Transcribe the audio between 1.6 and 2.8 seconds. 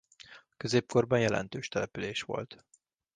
település volt.